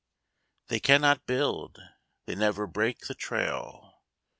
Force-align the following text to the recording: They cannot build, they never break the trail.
They 0.69 0.79
cannot 0.79 1.27
build, 1.27 1.77
they 2.25 2.33
never 2.33 2.65
break 2.65 3.01
the 3.01 3.13
trail. 3.13 4.01